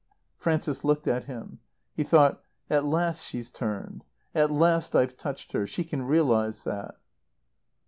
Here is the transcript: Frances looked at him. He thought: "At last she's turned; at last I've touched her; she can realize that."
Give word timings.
Frances 0.35 0.83
looked 0.83 1.05
at 1.07 1.25
him. 1.25 1.59
He 1.93 2.01
thought: 2.01 2.41
"At 2.71 2.87
last 2.87 3.23
she's 3.23 3.51
turned; 3.51 4.03
at 4.33 4.49
last 4.49 4.95
I've 4.95 5.15
touched 5.15 5.51
her; 5.51 5.67
she 5.67 5.83
can 5.83 6.05
realize 6.05 6.63
that." 6.63 6.95